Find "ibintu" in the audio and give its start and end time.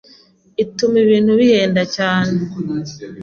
1.05-1.31